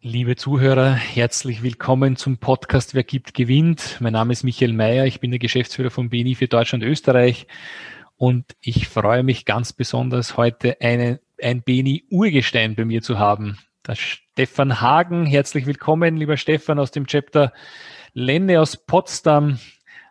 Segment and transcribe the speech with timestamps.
[0.00, 3.96] Liebe Zuhörer, herzlich willkommen zum Podcast Wer gibt, gewinnt.
[3.98, 7.48] Mein Name ist Michael Mayer, ich bin der Geschäftsführer von BNI für Deutschland und Österreich
[8.16, 13.58] und ich freue mich ganz besonders, heute eine, ein BNI-Urgestein bei mir zu haben.
[13.88, 17.52] Der Stefan Hagen, herzlich willkommen, lieber Stefan aus dem Chapter
[18.12, 19.58] Lenne aus Potsdam.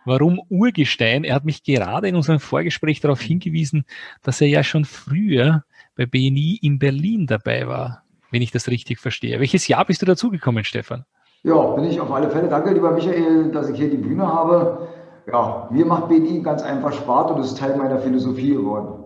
[0.03, 1.23] Warum Urgestein?
[1.23, 3.85] Er hat mich gerade in unserem Vorgespräch darauf hingewiesen,
[4.21, 5.63] dass er ja schon früher
[5.95, 9.39] bei BNI in Berlin dabei war wenn ich das richtig verstehe.
[9.39, 11.05] Welches Jahr bist du dazugekommen, Stefan?
[11.43, 12.49] Ja, bin ich auf alle Fälle.
[12.49, 14.87] Danke, lieber Michael, dass ich hier die Bühne habe.
[15.31, 19.03] Ja, mir macht BNI ganz einfach Spaß und ist Teil meiner Philosophie geworden.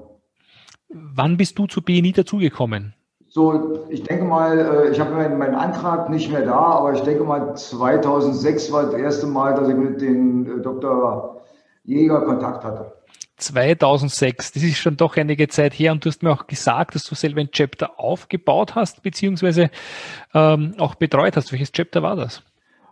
[0.90, 2.94] Wann bist du zu BNI dazugekommen?
[3.34, 7.24] So, ich denke mal, äh, ich habe meinen, Antrag nicht mehr da, aber ich denke
[7.24, 11.42] mal, 2006 war das erste Mal, dass ich mit dem äh, Dr.
[11.86, 12.92] Jäger Kontakt hatte.
[13.42, 17.04] 2006, das ist schon doch einige Zeit her und du hast mir auch gesagt, dass
[17.04, 19.70] du selber ein Chapter aufgebaut hast, beziehungsweise
[20.34, 21.52] ähm, auch betreut hast.
[21.52, 22.44] Welches Chapter war das?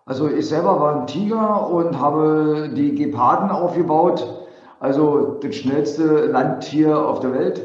[0.05, 4.25] Also ich selber war ein Tiger und habe die Geparden aufgebaut,
[4.79, 7.61] also das schnellste Landtier auf der Welt.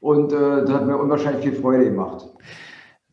[0.00, 2.26] Und äh, das hat mir unwahrscheinlich viel Freude gemacht.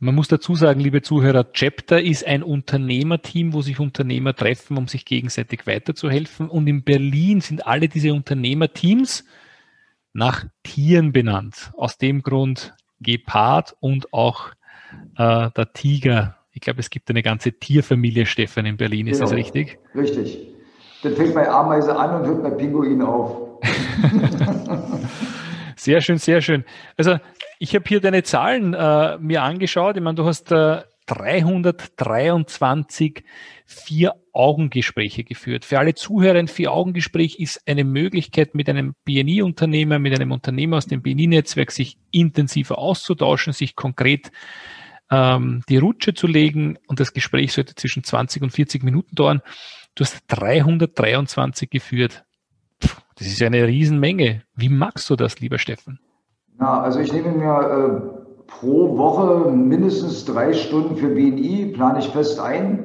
[0.04, 4.88] Man muss dazu sagen, liebe Zuhörer, Chapter ist ein Unternehmerteam, wo sich Unternehmer treffen, um
[4.88, 6.50] sich gegenseitig weiterzuhelfen.
[6.50, 9.26] Und in Berlin sind alle diese Unternehmerteams
[10.12, 11.72] nach Tieren benannt.
[11.78, 14.50] Aus dem Grund Gepard und auch
[15.18, 16.38] äh, der Tiger.
[16.52, 19.06] Ich glaube, es gibt eine ganze Tierfamilie, Stefan, in Berlin.
[19.06, 19.30] Ist genau.
[19.30, 19.78] das richtig?
[19.94, 20.48] Richtig.
[21.04, 23.62] Das fängt bei Ameise an und hört bei Pinguin auf.
[25.84, 26.64] sehr schön, sehr schön.
[26.96, 27.18] Also
[27.60, 29.98] ich habe hier deine Zahlen äh, mir angeschaut.
[29.98, 33.24] Ich meine, du hast äh, 323
[33.66, 35.66] Vier-Augen-Gespräche geführt.
[35.66, 40.86] Für alle Zuhörer ein Vier-Augen-Gespräch ist eine Möglichkeit, mit einem BNI-Unternehmer, mit einem Unternehmer aus
[40.86, 44.32] dem BNI-Netzwerk sich intensiver auszutauschen, sich konkret
[45.10, 49.42] ähm, die Rutsche zu legen und das Gespräch sollte zwischen 20 und 40 Minuten dauern.
[49.96, 52.24] Du hast 323 geführt.
[53.22, 54.42] Das ist eine Riesenmenge.
[54.56, 56.00] Wie magst du das, lieber Steffen?
[56.60, 62.10] Ja, also ich nehme mir äh, pro Woche mindestens drei Stunden für BNI, plane ich
[62.10, 62.84] fest ein.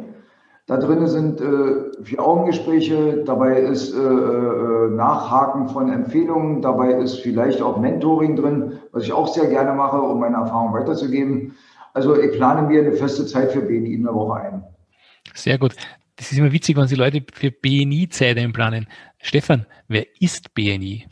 [0.67, 7.63] Da drin sind äh, Vier-Augen-Gespräche, dabei ist äh, äh, Nachhaken von Empfehlungen, dabei ist vielleicht
[7.63, 11.55] auch Mentoring drin, was ich auch sehr gerne mache, um meine Erfahrung weiterzugeben.
[11.95, 14.65] Also ich plane mir eine feste Zeit für BNI in der Woche ein.
[15.33, 15.77] Sehr gut.
[16.17, 18.87] Das ist immer witzig, wenn Sie Leute für BNI Zeit einplanen.
[19.19, 21.05] Stefan, wer ist BNI?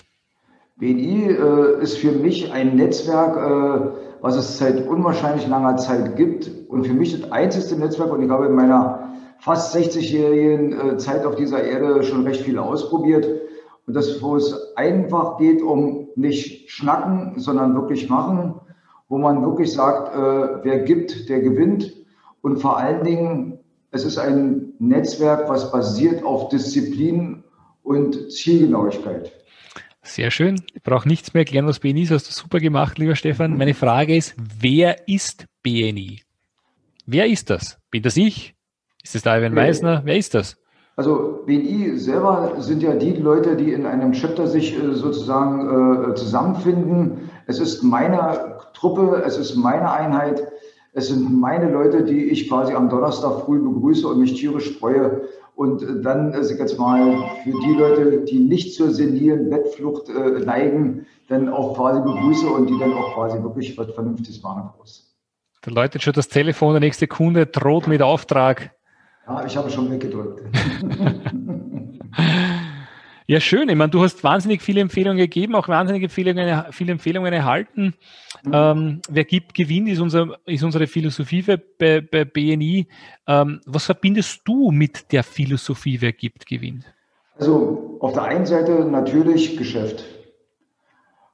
[0.76, 3.90] BNI äh, ist für mich ein Netzwerk, äh,
[4.22, 8.30] was es seit unwahrscheinlich langer Zeit gibt und für mich das einzigste Netzwerk und ich
[8.30, 13.28] habe in meiner fast 60-jährigen äh, Zeit auf dieser Erde schon recht viel ausprobiert
[13.86, 18.54] und das, wo es einfach geht um nicht schnacken, sondern wirklich machen,
[19.10, 21.92] wo man wirklich sagt, äh, wer gibt, der gewinnt
[22.40, 23.58] und vor allen Dingen,
[23.90, 27.44] es ist ein Netzwerk, was basiert auf Disziplin
[27.82, 29.32] und Zielgenauigkeit.
[30.02, 30.60] Sehr schön.
[30.74, 32.10] Ich brauche nichts mehr erklären, was BNI ist.
[32.10, 33.56] Hast du super gemacht, lieber Stefan.
[33.56, 36.20] Meine Frage ist, wer ist BNI?
[37.06, 37.78] Wer ist das?
[37.90, 38.54] Bin das ich?
[39.02, 40.02] Ist das der Ivan Meisner?
[40.04, 40.56] Wer ist das?
[40.96, 46.14] Also BNI selber sind ja die Leute, die in einem Chapter sich äh, sozusagen äh,
[46.14, 47.30] zusammenfinden.
[47.46, 50.42] Es ist meine Truppe, es ist meine Einheit,
[50.94, 55.28] es sind meine Leute, die ich quasi am Donnerstag früh begrüße und mich tierisch freue,
[55.56, 60.40] und äh, dann, also jetzt mal für die Leute, die nicht zur senilen Bettflucht äh,
[60.44, 65.14] neigen, dann auch quasi begrüße und die dann auch quasi wirklich was Vernünftiges machen muss.
[65.62, 68.72] Da läutet schon das Telefon, der nächste Kunde droht mit Auftrag.
[69.26, 70.42] Ja, ich habe schon weggedrückt.
[73.26, 73.70] Ja, schön.
[73.70, 77.94] Ich meine, du hast wahnsinnig viele Empfehlungen gegeben, auch wahnsinnig Empfehlungen, viele Empfehlungen erhalten.
[78.44, 78.52] Mhm.
[78.52, 81.42] Ähm, wer gibt, gewinnt, ist, unser, ist unsere Philosophie
[81.78, 82.86] bei, bei BNI.
[83.26, 86.84] Ähm, was verbindest du mit der Philosophie, wer gibt, gewinnt?
[87.38, 90.04] Also auf der einen Seite natürlich Geschäft.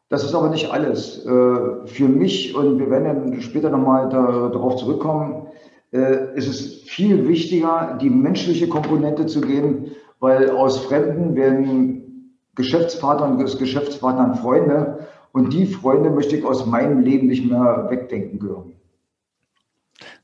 [0.09, 1.25] Das ist aber nicht alles.
[1.25, 5.47] Äh, für mich, und wir werden dann später nochmal darauf zurückkommen,
[5.93, 13.27] äh, ist es viel wichtiger, die menschliche Komponente zu gehen weil aus Fremden werden Geschäftspartner
[13.27, 18.75] und Geschäftspartnern Freunde und die Freunde möchte ich aus meinem Leben nicht mehr wegdenken können.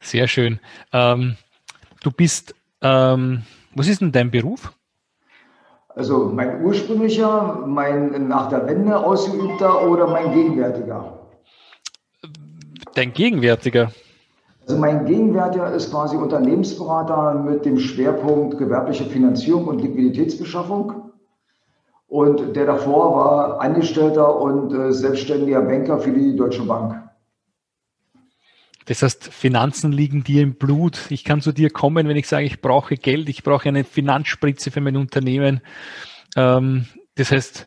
[0.01, 0.61] Sehr schön.
[0.93, 1.37] Ähm,
[2.03, 3.43] du bist, ähm,
[3.75, 4.73] was ist denn dein Beruf?
[5.89, 11.19] Also mein ursprünglicher, mein nach der Wende ausgeübter oder mein gegenwärtiger?
[12.95, 13.93] Dein gegenwärtiger.
[14.67, 21.06] Also mein Gegenwärtiger ist quasi Unternehmensberater mit dem Schwerpunkt gewerbliche Finanzierung und Liquiditätsbeschaffung.
[22.09, 27.03] Und der davor war Angestellter und äh, selbstständiger Banker für die Deutsche Bank.
[28.87, 31.11] Das heißt, Finanzen liegen dir im Blut.
[31.11, 34.71] Ich kann zu dir kommen, wenn ich sage, ich brauche Geld, ich brauche eine Finanzspritze
[34.71, 35.61] für mein Unternehmen.
[36.37, 36.87] Ähm,
[37.17, 37.67] das heißt,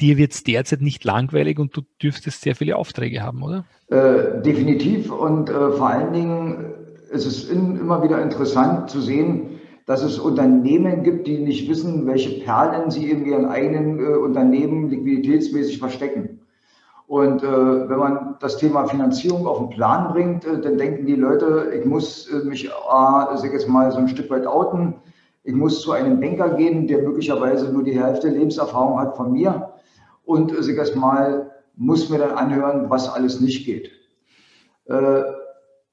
[0.00, 3.64] dir wird es derzeit nicht langweilig und du dürftest sehr viele Aufträge haben, oder?
[3.88, 6.74] Äh, definitiv und äh, vor allen Dingen
[7.10, 9.49] ist es in, immer wieder interessant zu sehen,
[9.90, 14.88] dass es Unternehmen gibt, die nicht wissen, welche Perlen sie in ihren eigenen äh, Unternehmen
[14.88, 16.38] liquiditätsmäßig verstecken.
[17.08, 21.16] Und äh, wenn man das Thema Finanzierung auf den Plan bringt, äh, dann denken die
[21.16, 24.94] Leute, ich muss äh, mich, äh, sag jetzt mal, so ein Stück weit outen.
[25.42, 29.72] Ich muss zu einem Banker gehen, der möglicherweise nur die Hälfte Lebenserfahrung hat von mir.
[30.24, 33.90] Und äh, sag jetzt mal, muss mir dann anhören, was alles nicht geht.
[34.84, 35.22] Äh,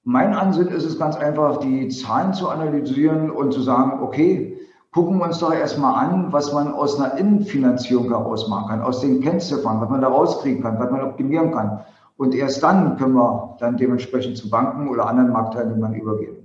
[0.08, 4.58] mein Ansinn ist es ganz einfach, die Zahlen zu analysieren und zu sagen, okay,
[4.92, 9.02] gucken wir uns doch erstmal an, was man aus einer Innenfinanzierung heraus machen kann, aus
[9.02, 11.82] den Kennziffern, was man da rauskriegen kann, was man optimieren kann.
[12.16, 16.38] Und erst dann können wir dann dementsprechend zu Banken oder anderen Marktteilnehmern übergehen.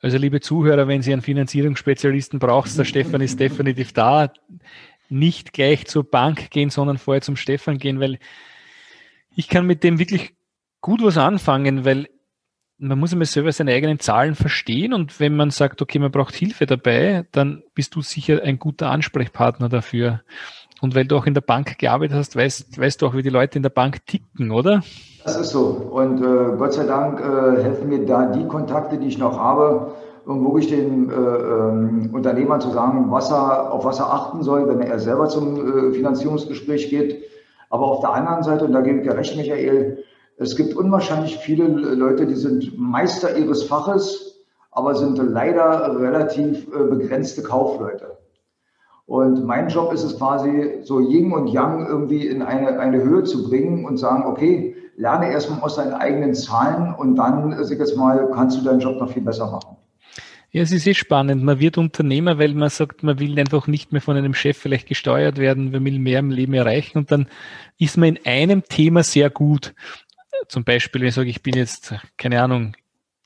[0.00, 4.30] Also liebe Zuhörer, wenn Sie einen Finanzierungsspezialisten brauchen, der Stefan ist definitiv da.
[5.08, 8.20] Nicht gleich zur Bank gehen, sondern vorher zum Stefan gehen, weil
[9.34, 10.36] ich kann mit dem wirklich
[10.80, 12.06] gut was anfangen, weil
[12.78, 16.34] man muss immer selber seine eigenen Zahlen verstehen und wenn man sagt, okay, man braucht
[16.34, 20.20] Hilfe dabei, dann bist du sicher ein guter Ansprechpartner dafür.
[20.82, 23.30] Und weil du auch in der Bank gearbeitet hast, weißt, weißt du auch, wie die
[23.30, 24.82] Leute in der Bank ticken, oder?
[25.24, 25.68] Das ist so.
[25.68, 29.92] Und äh, Gott sei Dank äh, helfen mir da die Kontakte, die ich noch habe,
[30.26, 34.68] um wirklich den äh, ähm, Unternehmern zu sagen, was er, auf was er achten soll,
[34.68, 37.24] wenn er selber zum äh, Finanzierungsgespräch geht.
[37.70, 40.04] Aber auf der anderen Seite, und da gebe ich dir recht, Michael,
[40.38, 46.84] es gibt unwahrscheinlich viele Leute, die sind Meister ihres Faches, aber sind leider relativ äh,
[46.84, 48.18] begrenzte Kaufleute.
[49.06, 53.22] Und mein Job ist es quasi, so Yin und Yang irgendwie in eine, eine Höhe
[53.22, 57.78] zu bringen und sagen, okay, lerne erstmal aus deinen eigenen Zahlen und dann, äh, sag
[57.78, 59.76] jetzt mal, kannst du deinen Job noch viel besser machen.
[60.52, 61.44] Ja, es ist sehr spannend.
[61.44, 64.88] Man wird Unternehmer, weil man sagt, man will einfach nicht mehr von einem Chef vielleicht
[64.88, 67.26] gesteuert werden, man will mehr im Leben erreichen und dann
[67.78, 69.74] ist man in einem Thema sehr gut
[70.48, 72.76] zum Beispiel, wenn ich sage, ich bin jetzt, keine Ahnung,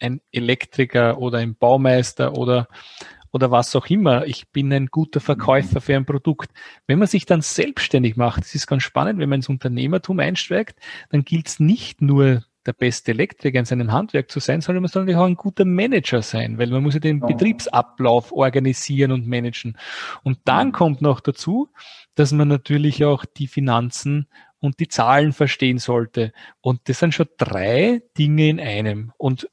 [0.00, 2.68] ein Elektriker oder ein Baumeister oder,
[3.32, 4.26] oder was auch immer.
[4.26, 6.50] Ich bin ein guter Verkäufer für ein Produkt.
[6.86, 10.78] Wenn man sich dann selbstständig macht, das ist ganz spannend, wenn man ins Unternehmertum einsteigt,
[11.10, 14.90] dann gilt es nicht nur der beste Elektriker in seinem Handwerk zu sein, sondern man
[14.90, 19.26] soll natürlich auch ein guter Manager sein, weil man muss ja den Betriebsablauf organisieren und
[19.26, 19.78] managen.
[20.22, 21.70] Und dann kommt noch dazu,
[22.16, 24.28] dass man natürlich auch die Finanzen
[24.60, 26.32] und die Zahlen verstehen sollte.
[26.60, 29.12] Und das sind schon drei Dinge in einem.
[29.16, 29.48] Und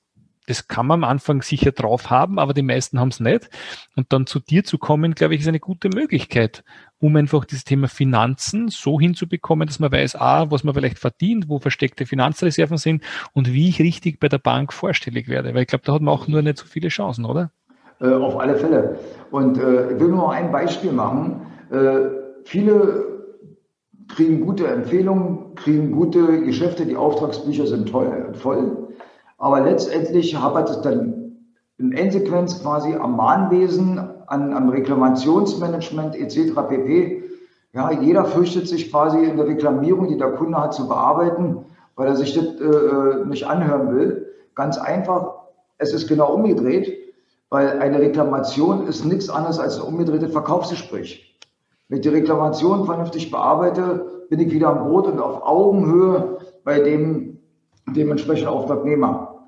[0.48, 3.50] das kann man am Anfang sicher drauf haben, aber die meisten haben es nicht.
[3.96, 6.64] Und dann zu dir zu kommen, glaube ich, ist eine gute Möglichkeit,
[7.00, 11.50] um einfach das Thema Finanzen so hinzubekommen, dass man weiß, ah, was man vielleicht verdient,
[11.50, 15.54] wo versteckte Finanzreserven sind und wie ich richtig bei der Bank vorstellig werde.
[15.54, 17.52] Weil ich glaube, da hat man auch nur nicht so viele Chancen, oder?
[18.00, 18.98] Äh, auf alle Fälle.
[19.32, 21.42] Und äh, ich will nur ein Beispiel machen.
[21.72, 22.10] Äh,
[22.46, 23.17] viele
[24.10, 28.88] kriegen gute Empfehlungen, kriegen gute Geschäfte, die Auftragsbücher sind toll, voll.
[29.38, 31.38] Aber letztendlich hapert es dann
[31.78, 36.54] in Endsequenz quasi am Mahnwesen, an, am Reklamationsmanagement etc.
[36.68, 37.24] pp.
[37.74, 42.08] Ja, jeder fürchtet sich quasi in der Reklamierung, die der Kunde hat, zu bearbeiten, weil
[42.08, 44.34] er sich das äh, nicht anhören will.
[44.56, 45.34] Ganz einfach,
[45.78, 46.98] es ist genau umgedreht,
[47.50, 51.37] weil eine Reklamation ist nichts anderes als ein umgedrehtes Verkaufsgespräch.
[51.90, 56.80] Wenn ich die Reklamation vernünftig bearbeite, bin ich wieder am Boot und auf Augenhöhe bei
[56.80, 57.40] dem
[57.88, 59.46] dementsprechenden Auftragnehmer.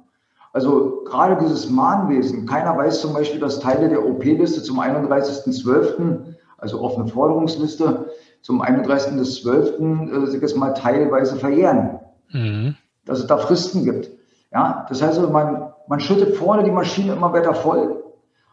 [0.54, 6.82] Also gerade dieses Mahnwesen, keiner weiß zum Beispiel, dass Teile der OP-Liste zum 31.12., also
[6.82, 8.10] offene Forderungsliste,
[8.42, 10.12] zum 31.12.
[10.12, 12.00] Äh, sich mal teilweise verjähren.
[12.32, 12.76] Mhm.
[13.06, 14.10] Dass es da Fristen gibt.
[14.52, 18.04] Ja, das heißt, also, man, man schüttet vorne die Maschine immer weiter voll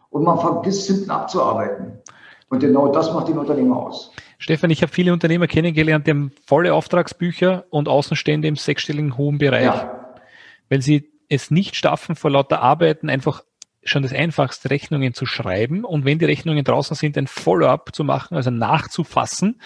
[0.09, 1.99] und man vergisst hinten abzuarbeiten.
[2.49, 4.11] Und genau das macht den Unternehmer aus.
[4.37, 9.37] Stefan, ich habe viele Unternehmer kennengelernt, die haben volle Auftragsbücher und Außenstände im sechsstelligen hohen
[9.37, 9.65] Bereich.
[9.65, 10.15] Ja.
[10.69, 13.43] Weil sie es nicht schaffen, vor lauter Arbeiten einfach
[13.83, 18.03] schon das einfachste Rechnungen zu schreiben und wenn die Rechnungen draußen sind, ein Follow-up zu
[18.03, 19.61] machen, also nachzufassen,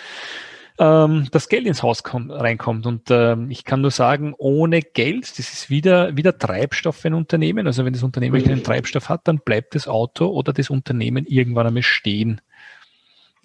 [0.80, 2.86] ähm, das Geld ins Haus kommt, reinkommt.
[2.86, 7.14] Und ähm, ich kann nur sagen, ohne Geld, das ist wieder, wieder Treibstoff für ein
[7.14, 7.68] Unternehmen.
[7.68, 11.68] Also wenn das Unternehmen keinen Treibstoff hat, dann bleibt das Auto oder das Unternehmen irgendwann
[11.68, 12.42] einmal stehen.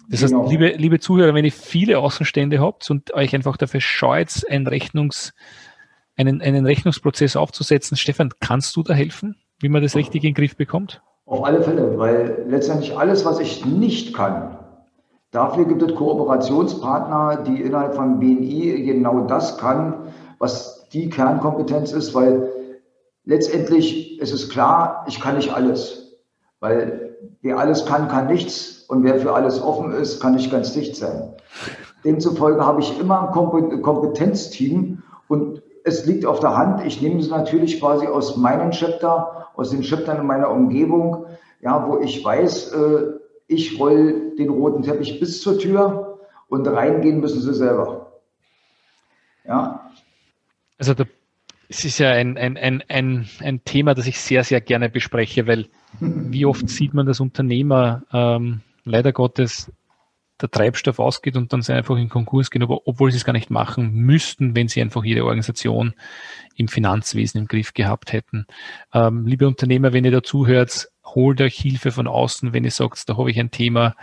[0.09, 0.49] Das heißt, genau.
[0.49, 5.33] liebe, liebe Zuhörer, wenn ihr viele Außenstände habt und euch einfach dafür scheut, einen, Rechnungs,
[6.15, 10.35] einen, einen Rechnungsprozess aufzusetzen, Stefan, kannst du da helfen, wie man das richtig in den
[10.35, 11.01] Griff bekommt?
[11.25, 14.57] Auf alle Fälle, weil letztendlich alles, was ich nicht kann,
[15.31, 22.13] dafür gibt es Kooperationspartner, die innerhalb von BNI genau das kann, was die Kernkompetenz ist,
[22.13, 22.49] weil
[23.25, 26.17] letztendlich ist es klar, ich kann nicht alles,
[26.61, 27.06] weil
[27.41, 30.95] wer alles kann, kann nichts und wer für alles offen ist, kann nicht ganz dicht
[30.95, 31.33] sein.
[32.03, 36.85] Demzufolge habe ich immer ein Kompetenzteam und es liegt auf der Hand.
[36.85, 41.25] Ich nehme sie natürlich quasi aus meinem Chapter, aus den Chaptern in meiner Umgebung,
[41.61, 43.03] ja, wo ich weiß, äh,
[43.47, 46.19] ich roll den roten Teppich bis zur Tür
[46.49, 48.11] und reingehen müssen sie selber.
[49.45, 49.91] Ja.
[50.77, 51.05] Also da,
[51.69, 55.47] es ist ja ein, ein, ein, ein, ein Thema, das ich sehr, sehr gerne bespreche,
[55.47, 55.67] weil
[55.99, 59.71] wie oft sieht man, dass Unternehmer ähm, leider Gottes
[60.41, 63.49] der Treibstoff ausgeht und dann sie einfach in Konkurs gehen, obwohl sie es gar nicht
[63.49, 65.93] machen müssten, wenn sie einfach ihre Organisation
[66.55, 68.45] im Finanzwesen im Griff gehabt hätten.
[68.93, 73.09] Ähm, liebe Unternehmer, wenn ihr dazu hört, holt euch Hilfe von außen, wenn ihr sagt,
[73.09, 73.95] da habe ich ein Thema,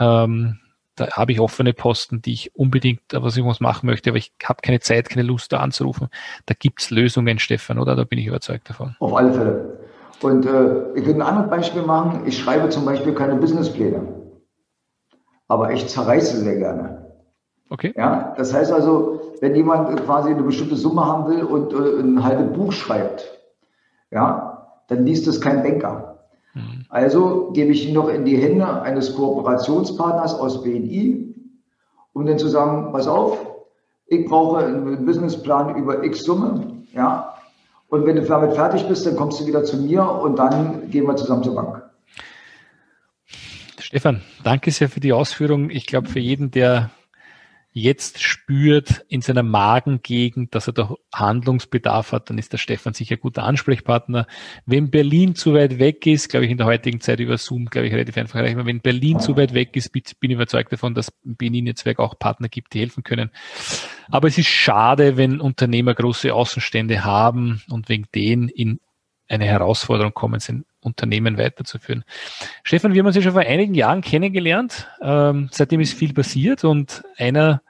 [0.00, 0.58] ähm,
[0.96, 4.62] da habe ich offene Posten, die ich unbedingt was irgendwas machen möchte, aber ich habe
[4.62, 6.08] keine Zeit, keine Lust da anzurufen.
[6.46, 7.94] Da gibt es Lösungen, Stefan, oder?
[7.94, 8.96] Da bin ich überzeugt davon.
[8.98, 9.78] Auf alle Fälle.
[10.22, 12.22] Und äh, ich würde ein anderes Beispiel machen.
[12.26, 14.18] Ich schreibe zum Beispiel keine Businesspläne
[15.48, 17.06] aber ich zerreiße sehr gerne.
[17.70, 17.92] Okay.
[17.96, 22.22] Ja, das heißt also, wenn jemand quasi eine bestimmte Summe haben will und äh, ein
[22.22, 23.38] halbes Buch schreibt,
[24.10, 26.28] ja, dann liest es kein Banker.
[26.54, 26.84] Mhm.
[26.88, 31.34] Also gebe ich ihn noch in die Hände eines Kooperationspartners aus BNI,
[32.14, 33.38] um dann zu sagen, pass auf,
[34.06, 37.34] ich brauche einen Businessplan über X Summe, ja,
[37.88, 41.06] und wenn du damit fertig bist, dann kommst du wieder zu mir und dann gehen
[41.06, 41.82] wir zusammen zur Bank.
[43.80, 45.70] Stefan, danke sehr für die Ausführung.
[45.70, 46.90] Ich glaube, für jeden, der
[47.78, 53.16] jetzt spürt in seiner Magengegend, dass er da Handlungsbedarf hat, dann ist der Stefan sicher
[53.16, 54.26] guter Ansprechpartner.
[54.66, 57.86] Wenn Berlin zu weit weg ist, glaube ich, in der heutigen Zeit über Zoom, glaube
[57.86, 58.66] ich, relativ einfach erreichbar.
[58.66, 62.74] Wenn Berlin zu weit weg ist, bin ich überzeugt davon, dass Berlin-Netzwerk auch Partner gibt,
[62.74, 63.30] die helfen können.
[64.10, 68.80] Aber es ist schade, wenn Unternehmer große Außenstände haben und wegen denen in
[69.28, 72.04] eine Herausforderung kommen, sind Unternehmen weiterzuführen.
[72.64, 74.88] Stefan, wir haben uns ja schon vor einigen Jahren kennengelernt.
[75.00, 77.62] Ähm, seitdem ist viel passiert und einer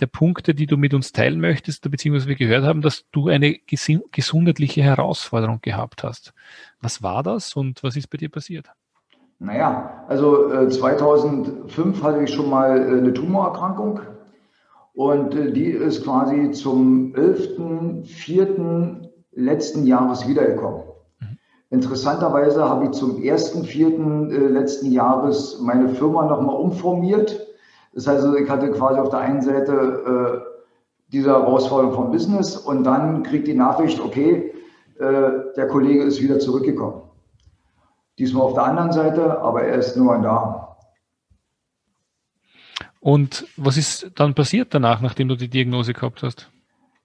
[0.00, 3.56] der Punkte, die du mit uns teilen möchtest, beziehungsweise wir gehört haben, dass du eine
[4.10, 6.32] gesundheitliche Herausforderung gehabt hast.
[6.80, 8.66] Was war das und was ist bei dir passiert?
[9.38, 14.00] Naja, also äh, 2005 hatte ich schon mal äh, eine Tumorerkrankung
[14.92, 19.08] und äh, die ist quasi zum 11.04.
[19.32, 20.82] letzten Jahres wiedergekommen.
[21.70, 24.32] Interessanterweise habe ich zum 1.4.
[24.32, 27.46] Äh, letzten Jahres meine Firma nochmal umformiert.
[27.94, 30.50] Das heißt, ich hatte quasi auf der einen Seite äh,
[31.12, 34.52] diese Herausforderung vom Business und dann kriegt die Nachricht, okay,
[34.98, 37.02] äh, der Kollege ist wieder zurückgekommen.
[38.18, 40.76] Diesmal auf der anderen Seite, aber er ist nur da.
[43.00, 46.50] Und was ist dann passiert danach, nachdem du die Diagnose gehabt hast?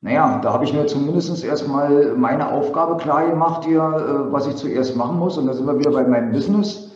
[0.01, 4.55] Naja, da habe ich mir zumindest erstmal meine Aufgabe klar gemacht hier, äh, was ich
[4.55, 5.37] zuerst machen muss.
[5.37, 6.91] Und da sind wir wieder bei meinem Business.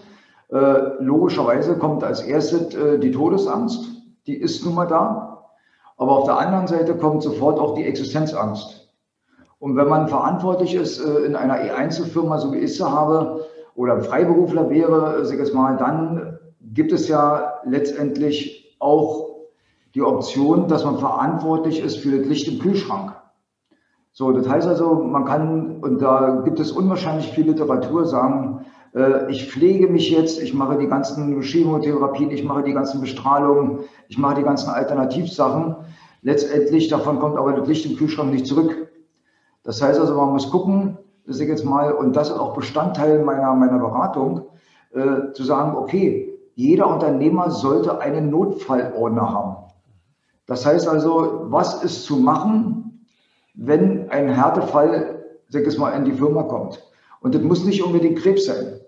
[0.51, 3.85] Äh, logischerweise kommt als erstes äh, die Todesangst.
[4.27, 5.47] Die ist nun mal da.
[5.97, 8.89] Aber auf der anderen Seite kommt sofort auch die Existenzangst.
[9.59, 14.69] Und wenn man verantwortlich ist in einer E1-Firma, so wie ich sie habe, oder Freiberufler
[14.69, 16.39] wäre, sag ich jetzt mal, dann
[16.73, 19.28] gibt es ja letztendlich auch
[19.99, 23.15] die Option, dass man verantwortlich ist für das Licht im Kühlschrank.
[24.13, 28.65] So, das heißt also, man kann, und da gibt es unwahrscheinlich viel Literatur, sagen,
[28.95, 33.79] äh, ich pflege mich jetzt, ich mache die ganzen Chemotherapien, ich mache die ganzen Bestrahlungen,
[34.07, 35.75] ich mache die ganzen Alternativsachen.
[36.21, 38.89] Letztendlich davon kommt aber das Licht im Kühlschrank nicht zurück.
[39.63, 43.21] Das heißt also, man muss gucken, dass ich jetzt mal, und das ist auch Bestandteil
[43.25, 44.43] meiner, meiner Beratung,
[44.93, 49.68] äh, zu sagen, okay, jeder Unternehmer sollte einen Notfallordner haben.
[50.49, 53.05] Das heißt also, was ist zu machen,
[53.53, 56.83] wenn ein Härtefall, sag ich mal, in die Firma kommt?
[57.21, 58.79] Und das muss nicht unbedingt Krebs sein.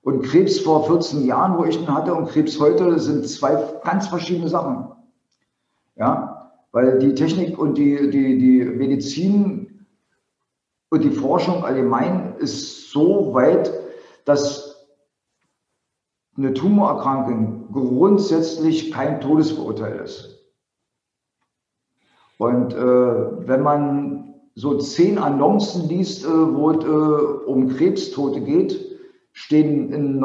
[0.00, 4.08] Und Krebs vor 14 Jahren, wo ich ihn hatte, und Krebs heute sind zwei ganz
[4.08, 4.86] verschiedene Sachen.
[5.96, 9.86] Ja, weil die Technik und die, die, die Medizin
[10.88, 13.70] und die Forschung allgemein ist so weit,
[14.24, 14.86] dass
[16.38, 20.36] eine Tumorerkrankung grundsätzlich kein Todesverurteil ist.
[22.38, 22.76] Und äh,
[23.48, 28.98] wenn man so zehn Annoncen liest, äh, wo es äh, um Krebstote geht,
[29.32, 30.18] stehen in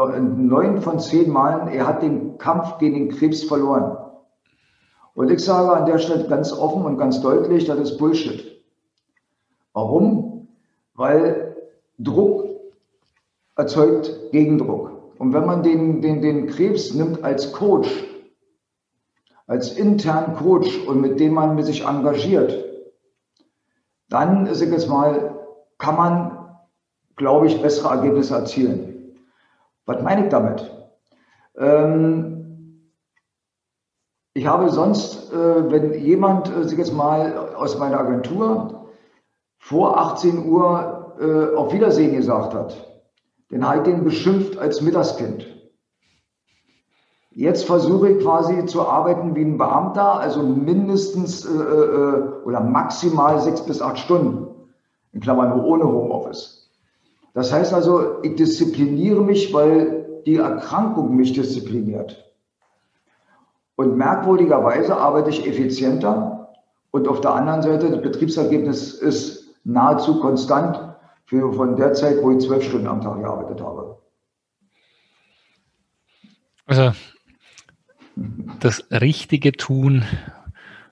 [0.47, 3.97] neun von zehn Malen, er hat den Kampf gegen den Krebs verloren.
[5.13, 8.61] Und ich sage an der Stelle ganz offen und ganz deutlich, das ist Bullshit.
[9.73, 10.47] Warum?
[10.95, 11.57] Weil
[11.99, 12.45] Druck
[13.57, 14.91] erzeugt Gegendruck.
[15.17, 17.89] Und wenn man den, den, den Krebs nimmt als Coach,
[19.51, 22.57] als internen Coach und mit dem man sich engagiert,
[24.07, 25.39] dann, ich jetzt mal,
[25.77, 26.55] kann man,
[27.17, 29.17] glaube ich, bessere Ergebnisse erzielen.
[29.85, 30.71] Was meine ich damit?
[31.57, 32.93] Ähm,
[34.33, 38.87] ich habe sonst, äh, wenn jemand, äh, sag ich jetzt mal, aus meiner Agentur
[39.57, 43.03] vor 18 Uhr äh, auf Wiedersehen gesagt hat,
[43.51, 45.50] den ich den beschimpft als Mittagskind.
[47.33, 53.39] Jetzt versuche ich quasi zu arbeiten wie ein Beamter, also mindestens äh, äh, oder maximal
[53.39, 54.47] sechs bis acht Stunden,
[55.13, 56.69] in Klammern ohne Homeoffice.
[57.33, 62.21] Das heißt also, ich diszipliniere mich, weil die Erkrankung mich diszipliniert.
[63.77, 66.49] Und merkwürdigerweise arbeite ich effizienter
[66.91, 70.95] und auf der anderen Seite, das Betriebsergebnis ist nahezu konstant
[71.25, 73.97] für von der Zeit, wo ich zwölf Stunden am Tag gearbeitet habe.
[76.65, 76.91] Also
[78.59, 80.03] das Richtige tun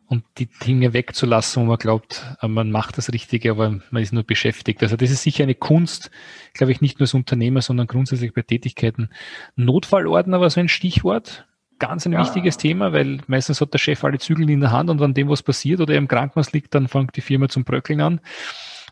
[0.09, 4.23] und die Dinge wegzulassen, wo man glaubt, man macht das Richtige, aber man ist nur
[4.23, 4.81] beschäftigt.
[4.81, 6.09] Also das ist sicher eine Kunst,
[6.53, 9.09] glaube ich, nicht nur als Unternehmer, sondern grundsätzlich bei Tätigkeiten.
[9.55, 11.45] Notfallordner war so ein Stichwort.
[11.77, 12.19] Ganz ein ja.
[12.19, 15.29] wichtiges Thema, weil meistens hat der Chef alle Zügel in der Hand und an dem,
[15.29, 18.19] was passiert oder er im Krankenhaus liegt, dann fängt die Firma zum Bröckeln an.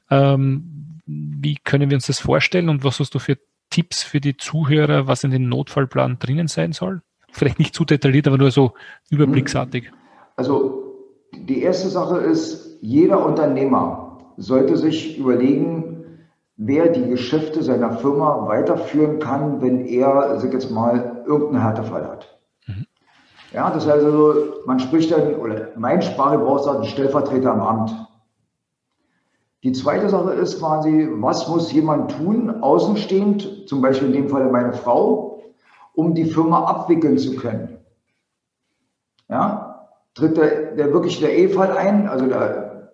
[0.10, 3.38] Ähm, wie können wir uns das vorstellen und was hast du für
[3.72, 7.02] Tipps für die Zuhörer, was in den Notfallplan drinnen sein soll?
[7.38, 8.72] Vielleicht nicht zu detailliert, aber nur so
[9.12, 9.92] überblicksartig.
[10.36, 10.96] Also
[11.36, 16.06] die erste Sache ist, jeder Unternehmer sollte sich überlegen,
[16.56, 22.40] wer die Geschäfte seiner Firma weiterführen kann, wenn er, sag jetzt mal, irgendeinen Härtefall hat.
[22.66, 22.88] Mhm.
[23.54, 24.34] Ja, das heißt also,
[24.66, 28.08] man spricht dann, oder mein Sprachgebrauch sagt, einen Stellvertreter am Amt.
[29.64, 34.52] Die zweite Sache ist quasi, was muss jemand tun, außenstehend, zum Beispiel in dem Fall
[34.52, 35.27] meine Frau,
[35.98, 37.80] um die Firma abwickeln zu können.
[39.28, 42.94] Ja, tritt der, der wirklich der E-Fall ein, also der,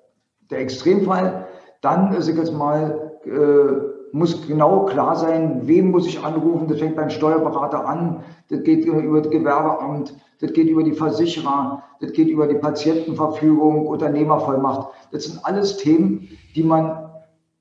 [0.49, 1.45] der Extremfall,
[1.81, 6.69] dann ist jetzt mal, äh, muss genau klar sein, wem muss ich anrufen.
[6.69, 11.83] Das fängt beim Steuerberater an, das geht über das Gewerbeamt, das geht über die Versicherer,
[11.99, 14.93] das geht über die Patientenverfügung, Unternehmervollmacht.
[15.11, 17.09] Das sind alles Themen, die man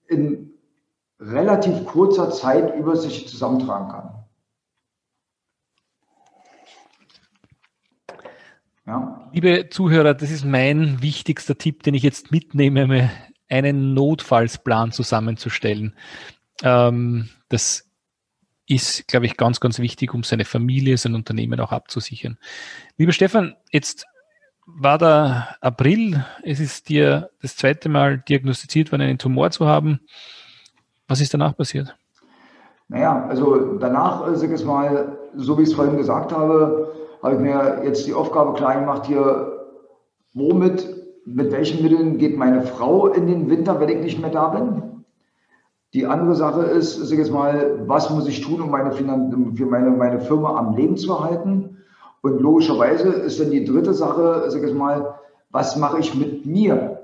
[0.06, 0.52] in
[1.18, 4.21] relativ kurzer Zeit über sich zusammentragen kann.
[8.86, 9.30] Ja.
[9.32, 13.10] Liebe Zuhörer, das ist mein wichtigster Tipp, den ich jetzt mitnehme,
[13.48, 15.94] einen Notfallsplan zusammenzustellen.
[16.62, 17.88] Ähm, das
[18.66, 22.38] ist, glaube ich, ganz, ganz wichtig, um seine Familie, sein Unternehmen auch abzusichern.
[22.96, 24.06] Lieber Stefan, jetzt
[24.66, 30.00] war der April, es ist dir das zweite Mal diagnostiziert worden, einen Tumor zu haben.
[31.08, 31.96] Was ist danach passiert?
[32.88, 36.92] Naja, also danach, äh, sag ich mal, so wie ich es vorhin gesagt habe,
[37.22, 39.68] habe ich mir jetzt die Aufgabe klar gemacht, hier,
[40.34, 40.88] womit,
[41.24, 45.04] mit welchen Mitteln geht meine Frau in den Winter, wenn ich nicht mehr da bin?
[45.94, 49.66] Die andere Sache ist, sag jetzt mal, was muss ich tun, um meine Finan für
[49.66, 51.76] meine, meine Firma am Leben zu erhalten?
[52.22, 55.16] Und logischerweise ist dann die dritte Sache, sag ich jetzt mal,
[55.50, 57.02] was mache ich mit mir?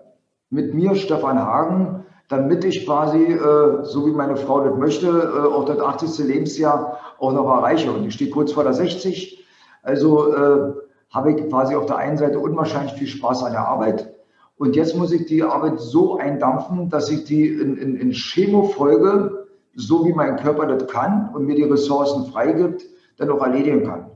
[0.50, 5.46] Mit mir, Stefan Hagen, damit ich quasi, äh, so wie meine Frau das möchte, äh,
[5.46, 6.26] auch das 80.
[6.26, 7.92] Lebensjahr auch noch erreiche.
[7.92, 9.44] Und ich stehe kurz vor der 60
[9.82, 10.72] also äh,
[11.10, 14.14] habe ich quasi auf der einen Seite unwahrscheinlich viel Spaß an der Arbeit.
[14.56, 19.46] Und jetzt muss ich die Arbeit so eindampfen, dass ich die in, in, in Chemofolge,
[19.74, 22.82] so wie mein Körper das kann und mir die Ressourcen freigibt,
[23.16, 24.10] dann auch erledigen kann.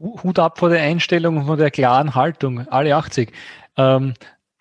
[0.00, 3.32] Hut ab vor der Einstellung und von der klaren Haltung, alle 80.
[3.76, 4.14] Ähm,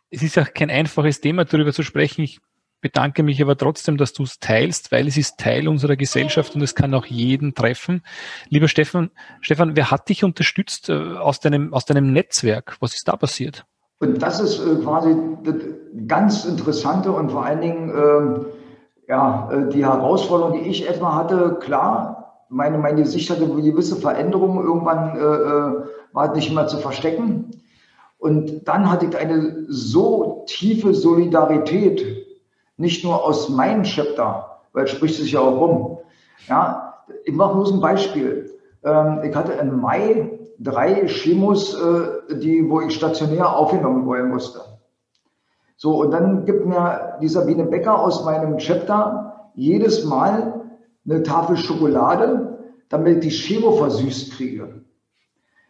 [0.09, 2.21] es ist ja kein einfaches Thema, darüber zu sprechen.
[2.21, 2.39] Ich
[2.83, 6.61] bedanke mich aber trotzdem, dass du es teilst, weil es ist Teil unserer Gesellschaft und
[6.61, 8.03] es kann auch jeden treffen.
[8.49, 9.09] Lieber Stefan,
[9.41, 12.77] Stefan, wer hat dich unterstützt äh, aus deinem, aus deinem Netzwerk?
[12.81, 13.65] Was ist da passiert?
[13.99, 15.55] Und das ist äh, quasi das
[16.07, 18.45] ganz Interessante und vor allen Dingen ähm,
[19.07, 24.63] ja, äh, die Herausforderung, die ich etwa hatte, klar, meine, meine Sicht hatte gewisse Veränderungen.
[24.63, 27.49] Irgendwann äh, war es nicht mehr zu verstecken.
[28.17, 32.22] Und dann hatte ich eine so tiefe Solidarität
[32.77, 35.97] nicht nur aus meinem Chapter, weil es spricht sich ja auch rum.
[36.47, 38.51] Ja, ich mache nur so ein Beispiel.
[38.83, 44.61] Ähm, ich hatte im Mai drei Chemos, äh, die, wo ich stationär aufgenommen werden musste.
[45.77, 50.61] So, und dann gibt mir die Sabine Becker aus meinem Chapter jedes Mal
[51.05, 52.57] eine Tafel Schokolade,
[52.89, 54.81] damit ich die Chemo versüßt kriege.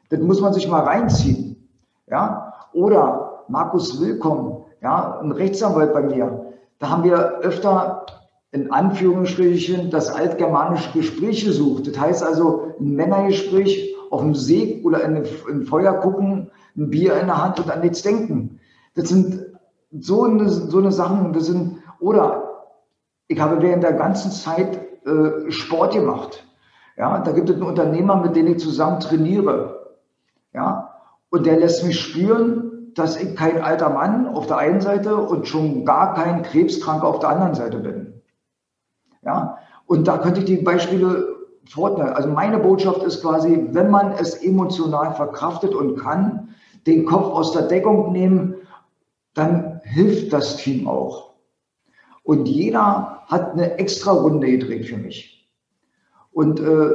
[0.10, 1.68] Das muss man sich mal reinziehen.
[2.08, 2.54] Ja?
[2.74, 6.43] Oder Markus Willkommen, ja, ein Rechtsanwalt bei mir.
[6.84, 8.06] Da haben wir öfter
[8.52, 11.88] in Anführungsstrichen das altgermanische Gespräch gesucht.
[11.88, 17.18] Das heißt also ein Männergespräch auf dem See oder in ein Feuer gucken, ein Bier
[17.22, 18.60] in der Hand und an nichts denken.
[18.96, 19.46] Das sind
[19.98, 22.66] so eine, so eine Sachen, das sind, oder
[23.30, 26.46] ich habe während der ganzen Zeit äh, Sport gemacht.
[26.98, 29.94] Ja, da gibt es einen Unternehmer, mit dem ich zusammen trainiere.
[30.54, 30.96] Ja,
[31.30, 35.48] und der lässt mich spüren, dass ich kein alter Mann auf der einen Seite und
[35.48, 38.22] schon gar kein Krebskranker auf der anderen Seite bin.
[39.24, 41.34] Ja, und da könnte ich die Beispiele
[41.70, 42.14] fortnehmen.
[42.14, 46.50] Also meine Botschaft ist quasi, wenn man es emotional verkraftet und kann,
[46.86, 48.56] den Kopf aus der Deckung nehmen,
[49.34, 51.34] dann hilft das Team auch.
[52.24, 55.50] Und jeder hat eine extra Runde gedreht für mich.
[56.32, 56.92] Und äh,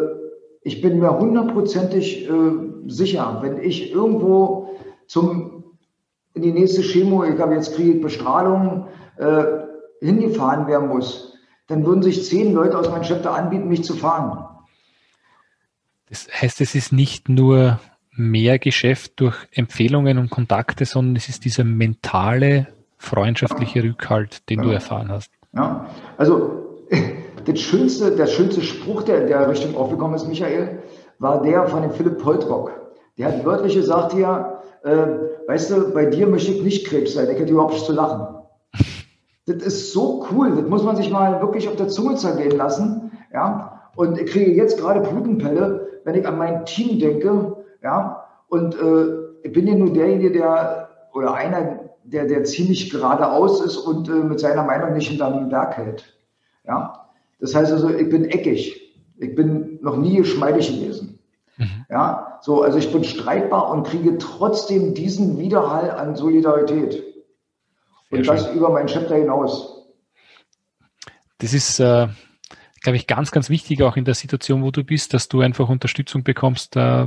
[0.62, 2.32] ich bin mir hundertprozentig äh,
[2.87, 4.70] sicher, wenn ich irgendwo
[5.06, 5.58] zum,
[6.38, 9.44] in die nächste Chemo, ich habe jetzt Krieg, Bestrahlung, äh,
[10.01, 14.44] hingefahren werden muss, dann würden sich zehn Leute aus meinem Chapter anbieten, mich zu fahren.
[16.09, 17.81] Das heißt, es ist nicht nur
[18.12, 24.64] mehr Geschäft durch Empfehlungen und Kontakte, sondern es ist dieser mentale, freundschaftliche Rückhalt, den ja.
[24.64, 25.31] du erfahren hast.
[25.55, 26.87] Ja, also
[27.44, 30.83] das schönste, der schönste Spruch, der in der Richtung aufgekommen ist, Michael,
[31.18, 32.70] war der von dem Philipp Poltrock.
[33.18, 35.07] Der hat wörtlich gesagt hier, äh,
[35.47, 38.35] weißt du, bei dir möchte ich nicht Krebs sein, ich hätte überhaupt nicht zu lachen.
[39.47, 43.12] Das ist so cool, das muss man sich mal wirklich auf der Zunge zergehen lassen.
[43.33, 43.81] Ja?
[43.97, 49.07] Und ich kriege jetzt gerade Blutenpelle, wenn ich an mein Team denke, ja, und äh,
[49.43, 54.12] ich bin ja nur derjenige, der, oder einer, der, der ziemlich geradeaus ist und äh,
[54.12, 56.19] mit seiner Meinung nicht hinterm Berg hält.
[56.67, 57.09] Ja,
[57.41, 58.97] das heißt also, ich bin eckig.
[59.17, 61.19] Ich bin noch nie geschmeidig gewesen.
[61.57, 61.87] Mhm.
[61.91, 67.03] Ja, so, also ich bin streitbar und kriege trotzdem diesen Widerhall an Solidarität.
[68.11, 69.87] Und das über mein Chapter hinaus.
[71.38, 72.09] Das ist, äh,
[72.83, 75.68] glaube ich, ganz, ganz wichtig auch in der Situation, wo du bist, dass du einfach
[75.68, 77.07] Unterstützung bekommst, äh,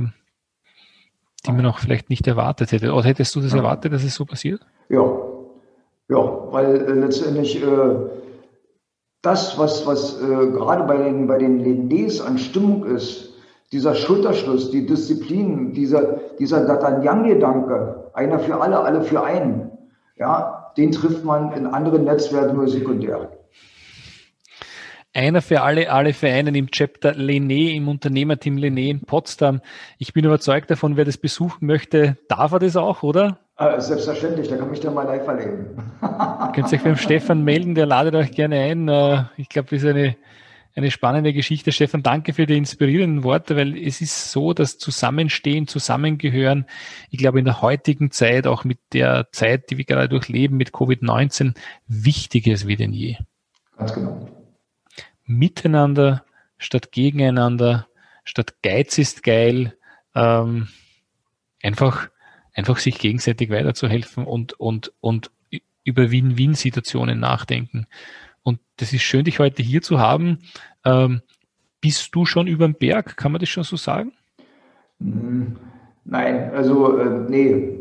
[1.46, 2.92] die man auch vielleicht nicht erwartet hätte.
[2.92, 3.58] Oder hättest du das ja.
[3.58, 4.60] erwartet, dass es so passiert?
[4.88, 5.02] Ja,
[6.08, 7.96] ja, weil äh, letztendlich äh,
[9.22, 13.31] das, was, was äh, gerade bei den, bei den Lenés an Stimmung ist,
[13.72, 19.70] dieser Schulterschluss, die Disziplin, dieser, dieser D'Artagnan-Gedanke, einer für alle, alle für einen,
[20.16, 23.30] ja, den trifft man in anderen Netzwerken nur sekundär.
[25.14, 29.60] Einer für alle, alle für einen im Chapter Lené, im Unternehmerteam Lené in Potsdam.
[29.98, 33.38] Ich bin überzeugt davon, wer das besuchen möchte, darf er das auch, oder?
[33.58, 35.76] Äh, selbstverständlich, da kann mich dann mal live erleben.
[36.54, 38.88] Könnt ihr euch beim Stefan melden, der ladet euch gerne ein.
[38.88, 40.16] Äh, ich glaube, das ist eine,
[40.74, 41.72] eine spannende Geschichte.
[41.72, 46.66] Stefan, danke für die inspirierenden Worte, weil es ist so, dass Zusammenstehen, Zusammengehören,
[47.10, 50.70] ich glaube, in der heutigen Zeit, auch mit der Zeit, die wir gerade durchleben, mit
[50.70, 51.54] Covid-19,
[51.88, 53.16] wichtig ist wie denn je.
[53.76, 54.28] Ganz genau
[55.38, 56.24] miteinander
[56.58, 57.86] statt gegeneinander,
[58.24, 59.76] statt Geiz ist geil,
[60.14, 60.68] ähm,
[61.62, 62.08] einfach,
[62.54, 65.30] einfach sich gegenseitig weiterzuhelfen und, und, und
[65.84, 67.86] über Win-Win-Situationen nachdenken.
[68.42, 70.38] Und das ist schön, dich heute hier zu haben.
[70.84, 71.22] Ähm,
[71.80, 73.16] bist du schon über den Berg?
[73.16, 74.12] Kann man das schon so sagen?
[75.00, 75.56] Hm,
[76.04, 77.78] nein, also äh, nee,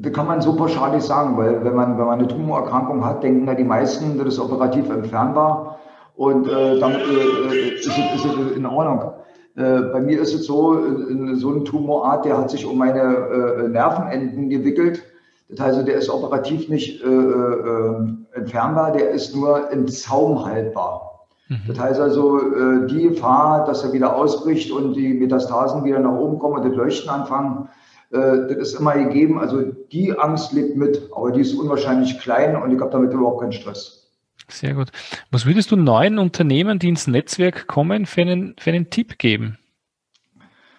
[0.00, 3.22] das kann man so pauschal nicht sagen, weil wenn man, wenn man eine Tumorerkrankung hat,
[3.22, 5.78] denken ja die meisten, das ist operativ entfernbar
[6.16, 9.12] und äh, damit äh, ist, es, ist in Ordnung.
[9.56, 13.00] Äh, bei mir ist es so, in, so ein Tumorart, der hat sich um meine
[13.00, 15.02] äh, Nervenenden gewickelt.
[15.50, 21.26] Das heißt, der ist operativ nicht äh, äh, entfernbar, der ist nur im Zaum haltbar.
[21.48, 21.62] Mhm.
[21.66, 26.12] Das heißt also, äh, die Gefahr, dass er wieder ausbricht und die Metastasen wieder nach
[26.12, 27.68] oben kommen und das Leuchten anfangen,
[28.12, 29.40] äh, das ist immer gegeben.
[29.40, 33.40] Also die Angst lebt mit, aber die ist unwahrscheinlich klein und ich habe damit überhaupt
[33.40, 34.08] keinen Stress.
[34.48, 34.90] Sehr gut.
[35.30, 39.58] Was würdest du neuen Unternehmen, die ins Netzwerk kommen, für einen, für einen Tipp geben?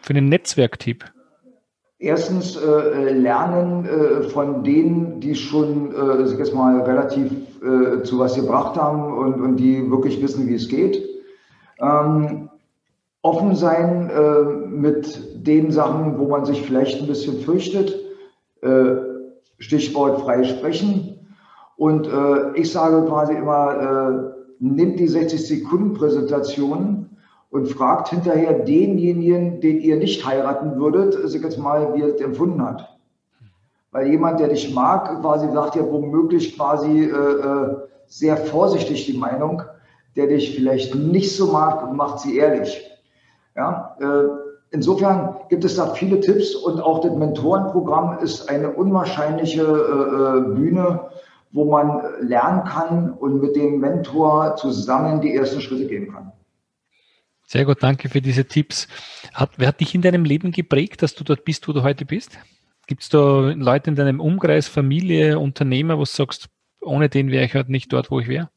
[0.01, 1.05] Für einen Netzwerktipp?
[2.01, 8.33] Erstens äh, lernen äh, von denen, die schon, äh, ich mal, relativ äh, zu was
[8.33, 11.07] gebracht haben und, und die wirklich wissen, wie es geht.
[11.79, 12.49] Ähm,
[13.21, 17.95] offen sein äh, mit den Sachen, wo man sich vielleicht ein bisschen fürchtet.
[18.63, 18.95] Äh,
[19.59, 21.19] Stichwort frei sprechen.
[21.77, 27.00] Und äh, ich sage quasi immer, äh, nimmt die 60-Sekunden-Präsentation
[27.51, 32.21] und fragt hinterher denjenigen, den ihr nicht heiraten würdet, also jetzt mal, wie er es
[32.21, 32.97] empfunden hat.
[33.91, 37.75] Weil jemand, der dich mag, quasi sagt ja womöglich quasi äh, äh
[38.07, 39.61] sehr vorsichtig die Meinung,
[40.17, 42.85] der dich vielleicht nicht so mag, macht sie ehrlich.
[43.55, 44.27] Ja, äh,
[44.71, 50.55] insofern gibt es da viele Tipps und auch das Mentorenprogramm ist eine unwahrscheinliche äh, äh,
[50.55, 51.07] Bühne,
[51.53, 56.33] wo man lernen kann und mit dem Mentor zusammen die ersten Schritte gehen kann.
[57.51, 58.87] Sehr gut, danke für diese Tipps.
[59.33, 62.05] Hat, wer hat dich in deinem Leben geprägt, dass du dort bist, wo du heute
[62.05, 62.39] bist?
[62.87, 66.47] Gibt es da Leute in deinem Umkreis, Familie, Unternehmer, wo du sagst,
[66.79, 68.49] ohne den wäre ich halt nicht dort, wo ich wäre?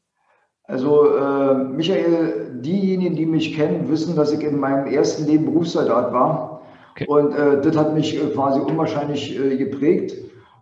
[0.63, 6.13] Also äh, Michael, diejenigen, die mich kennen, wissen, dass ich in meinem ersten Leben Berufssoldat
[6.13, 6.61] war.
[6.91, 7.05] Okay.
[7.05, 10.15] Und äh, das hat mich äh, quasi unwahrscheinlich äh, geprägt.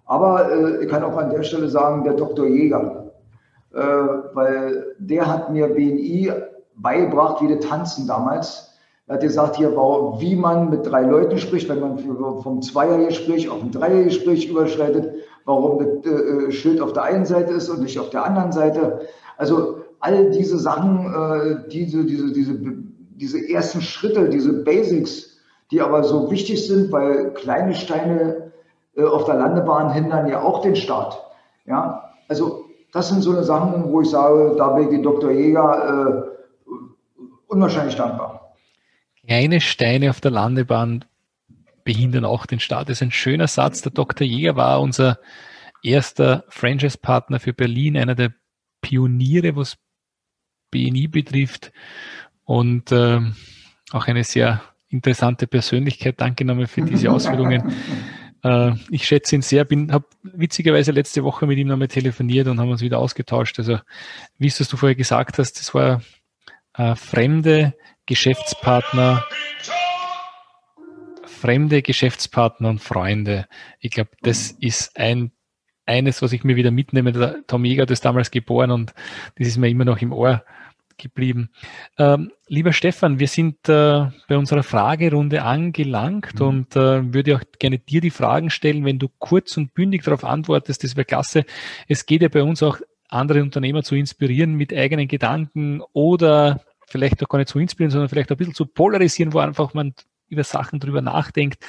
[0.05, 2.47] Aber äh, ich kann auch an der Stelle sagen, der Dr.
[2.47, 3.11] Jäger,
[3.75, 6.31] weil der hat mir BNI
[6.75, 8.73] beigebracht, wie das Tanzen damals.
[9.07, 11.97] Er hat gesagt, hier, wie man mit drei Leuten spricht, wenn man
[12.41, 15.13] vom Zweiergespräch auf ein Dreiergespräch überschreitet,
[15.45, 19.01] warum das äh, Schild auf der einen Seite ist und nicht auf der anderen Seite.
[19.37, 22.57] Also all diese Sachen, äh, diese, diese, diese,
[23.15, 25.37] diese ersten Schritte, diese Basics,
[25.71, 28.53] die aber so wichtig sind, weil kleine Steine
[28.95, 31.21] äh, auf der Landebahn hindern ja auch den Start.
[31.65, 35.31] Ja, also das sind so eine Sachen, wo ich sage, da bin ich Dr.
[35.31, 36.29] Jäger
[37.53, 38.55] unwahrscheinlich dankbar.
[39.25, 41.05] Kleine Steine auf der Landebahn
[41.83, 42.89] behindern auch den Start.
[42.89, 43.81] Das ist ein schöner Satz.
[43.81, 44.25] Der Dr.
[44.25, 45.19] Jäger war unser
[45.81, 48.33] erster Franchise-Partner für Berlin, einer der
[48.81, 49.77] Pioniere, was
[50.71, 51.71] BNI betrifft
[52.45, 53.19] und äh,
[53.91, 56.19] auch eine sehr interessante Persönlichkeit.
[56.19, 57.73] Danke nochmal für diese Ausführungen.
[58.43, 62.69] äh, ich schätze ihn sehr, habe witzigerweise letzte Woche mit ihm nochmal telefoniert und haben
[62.69, 63.59] uns wieder ausgetauscht.
[63.59, 63.79] Also,
[64.37, 66.01] wie es du vorher gesagt hast, das war
[66.75, 67.73] äh, fremde
[68.05, 69.25] Geschäftspartner,
[71.25, 73.47] fremde Geschäftspartner und Freunde.
[73.79, 75.31] Ich glaube, das ist ein
[75.85, 77.11] eines, was ich mir wieder mitnehme.
[77.11, 78.93] Der Tom Jäger ist damals geboren und
[79.37, 80.43] das ist mir immer noch im Ohr
[80.97, 81.49] geblieben.
[81.97, 86.47] Ähm, lieber Stefan, wir sind äh, bei unserer Fragerunde angelangt mhm.
[86.47, 90.23] und äh, würde auch gerne dir die Fragen stellen, wenn du kurz und bündig darauf
[90.23, 91.45] antwortest, das wäre klasse.
[91.87, 92.79] Es geht ja bei uns auch
[93.13, 98.09] andere Unternehmer zu inspirieren mit eigenen Gedanken oder vielleicht auch gar nicht zu inspirieren, sondern
[98.09, 99.93] vielleicht ein bisschen zu polarisieren, wo einfach man
[100.29, 101.63] über Sachen drüber nachdenkt.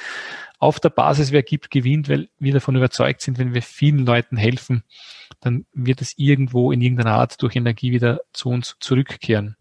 [0.59, 4.37] Auf der Basis, wer gibt, gewinnt, weil wir davon überzeugt sind, wenn wir vielen Leuten
[4.37, 4.83] helfen,
[5.39, 9.57] dann wird es irgendwo in irgendeiner Art durch Energie wieder zu uns zurückkehren.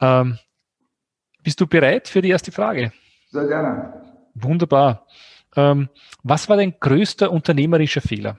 [0.00, 0.38] Ähm,
[1.42, 2.92] bist du bereit für die erste Frage?
[3.28, 3.92] Sehr gerne.
[4.34, 5.06] Wunderbar.
[5.56, 5.88] Ähm,
[6.22, 8.38] was war dein größter unternehmerischer Fehler?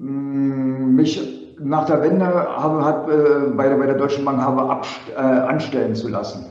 [0.00, 1.20] Mich
[1.58, 5.20] nach der Wende habe, hat, äh, bei, der, bei der Deutschen Bank habe ab, äh,
[5.20, 6.46] anstellen zu lassen.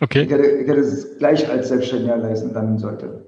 [0.00, 0.22] Okay.
[0.22, 3.26] Ich hätte, ich hätte es gleich als Selbstständiger leisten dann sollte.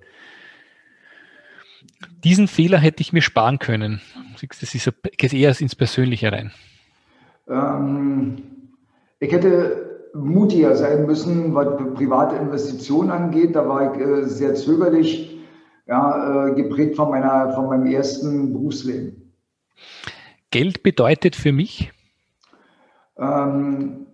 [2.22, 4.00] Diesen Fehler hätte ich mir sparen können.
[4.34, 6.52] Das ist, geht eher ins Persönliche rein.
[7.48, 8.42] Ähm,
[9.18, 13.54] ich hätte mutiger sein müssen, was private Investitionen angeht.
[13.54, 15.35] Da war ich äh, sehr zögerlich,
[15.86, 19.32] ja, äh, geprägt von, meiner, von meinem ersten Berufsleben.
[20.50, 21.92] Geld bedeutet für mich?
[23.18, 24.06] Ähm,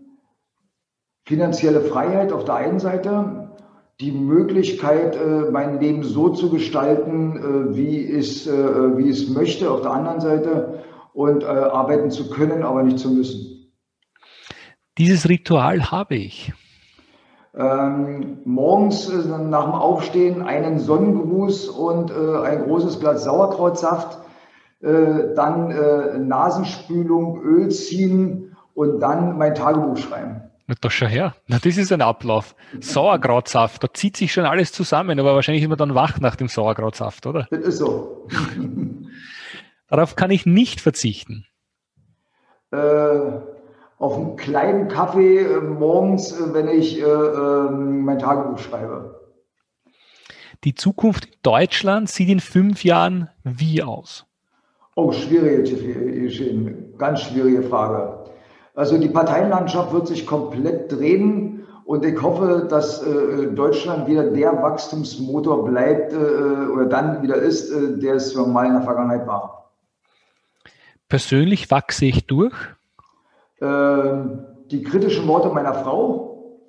[1.25, 3.51] finanzielle Freiheit auf der einen Seite,
[4.01, 9.71] die Möglichkeit, äh, mein Leben so zu gestalten, äh, wie, es, äh, wie es möchte,
[9.71, 13.73] auf der anderen Seite und äh, arbeiten zu können, aber nicht zu müssen.
[14.99, 16.53] Dieses Ritual habe ich.
[17.55, 24.19] Ähm, morgens äh, nach dem Aufstehen einen Sonnengruß und äh, ein großes Glas Sauerkrautsaft
[24.81, 30.43] äh, dann äh, Nasenspülung, Öl ziehen und dann mein Tagebuch schreiben.
[30.67, 31.35] Na, doch schon her.
[31.47, 32.55] Na, das ist ein Ablauf.
[32.81, 36.49] Sauerkrautsaft, da zieht sich schon alles zusammen, aber wahrscheinlich ist man dann wach nach dem
[36.49, 37.47] Sauerkrautsaft, oder?
[37.51, 38.29] Das ist so.
[39.89, 41.45] Darauf kann ich nicht verzichten.
[42.71, 42.79] Äh,
[44.03, 49.21] auf einen kleinen Kaffee äh, morgens, äh, wenn ich äh, ähm, mein Tagebuch schreibe.
[50.65, 54.27] Die Zukunft in Deutschland sieht in fünf Jahren wie aus?
[54.97, 55.63] Oh, schwierige,
[56.99, 58.31] ganz schwierige Frage.
[58.75, 64.63] Also die Parteienlandschaft wird sich komplett drehen und ich hoffe, dass äh, Deutschland wieder der
[64.63, 69.71] Wachstumsmotor bleibt äh, oder dann wieder ist, äh, der es mal in der Vergangenheit war.
[71.09, 72.55] Persönlich wachse ich durch?
[73.63, 76.61] Ähm, die kritischen Worte meiner Frau.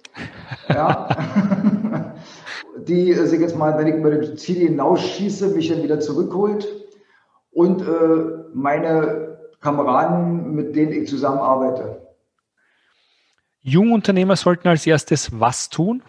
[0.69, 1.10] ja.
[2.88, 6.67] die äh, sich jetzt mal, wenn ich über das Ziel hinausschieße, mich dann wieder zurückholt
[7.51, 12.01] und äh, meine Kameraden, mit denen ich zusammenarbeite.
[13.62, 16.03] Jungunternehmer sollten als erstes was tun?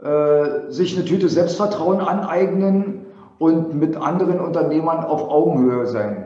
[0.00, 3.06] Äh, sich eine Tüte Selbstvertrauen aneignen
[3.38, 6.23] und mit anderen Unternehmern auf Augenhöhe sein.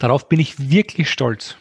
[0.00, 1.56] Darauf bin ich wirklich stolz.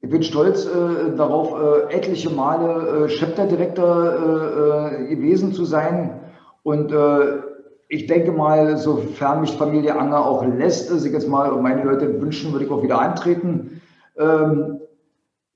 [0.00, 6.20] Ich bin stolz äh, darauf, äh, etliche Male äh, Chapterdirektor äh, äh, gewesen zu sein.
[6.62, 7.40] Und äh,
[7.88, 12.52] ich denke mal, sofern mich Familie Anger auch lässt, sich jetzt mal meine Leute wünschen,
[12.52, 13.80] würde ich auch wieder antreten.
[14.16, 14.78] Ähm,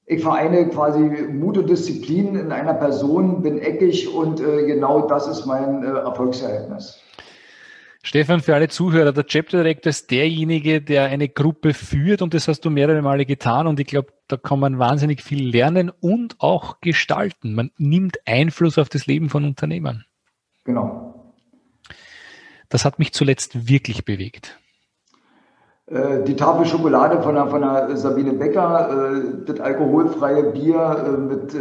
[0.07, 5.29] ich vereine quasi Mut und Disziplin in einer Person, bin eckig und äh, genau das
[5.29, 7.01] ist mein Erfolgserlebnis.
[8.05, 12.49] Stefan, für alle Zuhörer, der Chapter Director ist derjenige, der eine Gruppe führt und das
[12.49, 16.35] hast du mehrere Male getan und ich glaube, da kann man wahnsinnig viel lernen und
[16.41, 17.55] auch gestalten.
[17.55, 20.05] Man nimmt Einfluss auf das Leben von Unternehmern.
[20.65, 21.33] Genau.
[22.69, 24.59] Das hat mich zuletzt wirklich bewegt.
[25.87, 31.17] Äh, die Tafel Schokolade von der, von der Sabine Becker, äh, das alkoholfreie Bier äh,
[31.19, 31.55] mit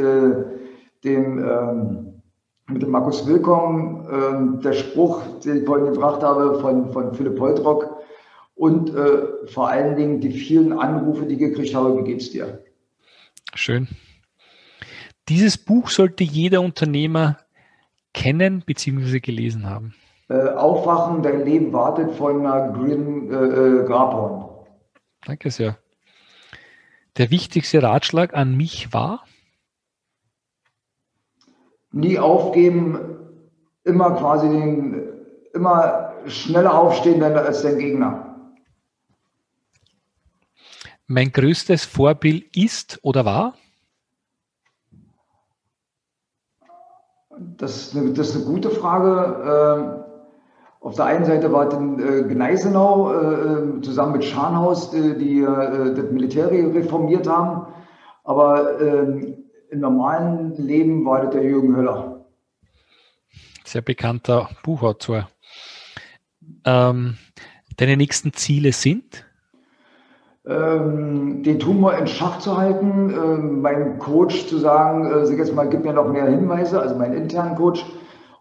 [1.04, 2.11] dem ähm,
[2.71, 4.05] mit dem Markus Willkommen,
[4.60, 8.01] äh, der Spruch, den ich vorhin gebracht habe von, von Philipp Holtrock
[8.55, 12.63] und äh, vor allen Dingen die vielen Anrufe, die ich gekriegt habe, wie geht's dir?
[13.53, 13.88] Schön.
[15.27, 17.38] Dieses Buch sollte jeder Unternehmer
[18.13, 19.19] kennen bzw.
[19.19, 19.93] gelesen haben.
[20.29, 24.49] Äh, Aufwachen, dein Leben wartet von Green äh, äh, Grabhorn.
[25.25, 25.77] Danke sehr.
[27.17, 29.25] Der wichtigste Ratschlag an mich war?
[31.91, 32.99] Nie aufgeben,
[33.84, 35.10] immer quasi den,
[35.54, 38.32] immer schneller aufstehen als dein Gegner.
[41.08, 43.54] Mein größtes Vorbild ist oder war?
[47.58, 49.75] Das ist eine, das ist eine gute Frage.
[49.77, 50.04] Ähm,
[50.80, 55.41] auf der einen Seite war es in äh, Gneisenau äh, zusammen mit Scharnhaus, die, die
[55.41, 57.67] äh, das Militär reformiert haben.
[58.23, 59.30] Aber ähm,
[59.71, 62.25] im normalen Leben war das der Jürgen Höller.
[63.63, 65.29] Sehr bekannter Buchautor.
[66.65, 67.17] Ähm,
[67.77, 69.25] deine nächsten Ziele sind?
[70.45, 75.55] Ähm, den Tumor in Schach zu halten, ähm, meinem Coach zu sagen, äh, sag jetzt
[75.55, 77.86] mal, gib mir noch mehr Hinweise, also meinen internen Coach,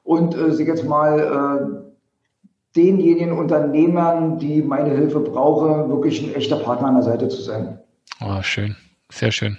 [0.03, 6.57] und äh, sag jetzt mal, äh, denjenigen Unternehmern, die meine Hilfe brauchen, wirklich ein echter
[6.57, 7.79] Partner an der Seite zu sein.
[8.21, 8.77] Oh, schön,
[9.11, 9.59] sehr schön.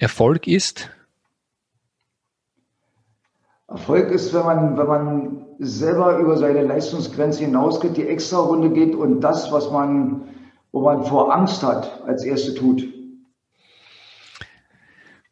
[0.00, 0.88] Erfolg ist?
[3.68, 8.94] Erfolg ist, wenn man, wenn man selber über seine Leistungsgrenze hinausgeht, die extra Runde geht
[8.94, 10.22] und das, was man,
[10.72, 12.82] wo man vor Angst hat, als Erste tut.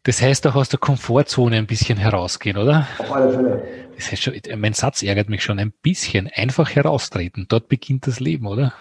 [0.02, 2.86] Das heißt auch aus der Komfortzone ein bisschen herausgehen, oder?
[2.98, 3.66] Auf alle Fälle.
[3.96, 6.28] Das heißt schon, mein Satz ärgert mich schon ein bisschen.
[6.32, 7.46] Einfach heraustreten.
[7.48, 8.74] Dort beginnt das Leben, oder?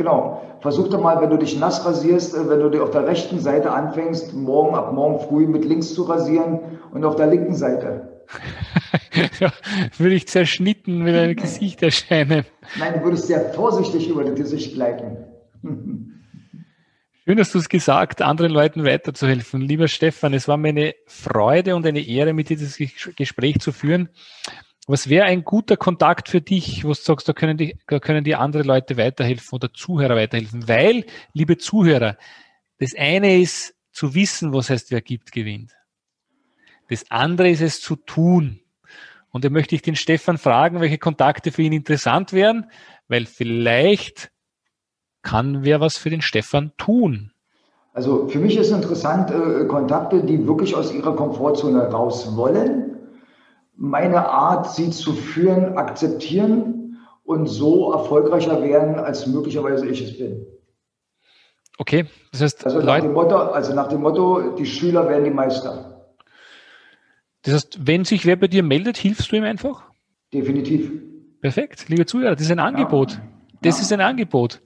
[0.00, 0.40] Genau.
[0.62, 3.38] Versuch doch mal, wenn du dich nass rasierst, äh, wenn du dir auf der rechten
[3.38, 6.60] Seite anfängst, morgen ab morgen früh mit links zu rasieren
[6.90, 8.24] und auf der linken Seite.
[9.40, 9.52] ja,
[9.98, 12.46] würde ich zerschnitten mit einem Gesicht erscheinen.
[12.78, 15.18] Nein, du würdest sehr vorsichtig über das Gesicht gleiten.
[17.26, 19.60] Schön, dass du es gesagt, anderen Leuten weiterzuhelfen.
[19.60, 22.78] Lieber Stefan, es war mir eine Freude und eine Ehre, mit dir dieses
[23.16, 24.08] Gespräch zu führen.
[24.86, 28.24] Was wäre ein guter Kontakt für dich, wo du sagst, da können, die, da können
[28.24, 30.68] dir andere Leute weiterhelfen oder Zuhörer weiterhelfen?
[30.68, 32.16] Weil, liebe Zuhörer,
[32.78, 35.72] das eine ist zu wissen, was heißt, wer gibt, gewinnt.
[36.88, 38.60] Das andere ist es zu tun.
[39.30, 42.70] Und da möchte ich den Stefan fragen, welche Kontakte für ihn interessant wären,
[43.06, 44.32] weil vielleicht
[45.22, 47.32] kann wer was für den Stefan tun.
[47.92, 52.89] Also für mich ist interessant, äh, Kontakte, die wirklich aus ihrer Komfortzone raus wollen,
[53.80, 60.46] meine Art, sie zu führen, akzeptieren und so erfolgreicher werden, als möglicherweise ich es bin.
[61.78, 65.30] Okay, das heißt, also nach, dem Motto, also nach dem Motto, die Schüler werden die
[65.30, 66.12] Meister.
[67.40, 69.84] Das heißt, wenn sich wer bei dir meldet, hilfst du ihm einfach?
[70.34, 70.92] Definitiv.
[71.40, 73.12] Perfekt, liebe Zuhörer, das ist ein Angebot.
[73.12, 73.22] Ja.
[73.62, 73.82] Das ja.
[73.82, 74.60] ist ein Angebot